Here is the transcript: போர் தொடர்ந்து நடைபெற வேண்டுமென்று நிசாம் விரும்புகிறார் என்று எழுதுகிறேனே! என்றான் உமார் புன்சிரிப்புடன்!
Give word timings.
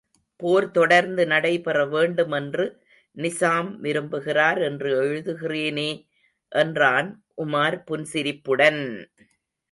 போர் 0.39 0.65
தொடர்ந்து 0.71 1.23
நடைபெற 1.27 1.79
வேண்டுமென்று 1.87 2.65
நிசாம் 3.17 3.69
விரும்புகிறார் 3.81 4.59
என்று 4.61 4.89
எழுதுகிறேனே! 5.01 5.89
என்றான் 6.51 7.11
உமார் 7.37 7.77
புன்சிரிப்புடன்! 7.85 8.83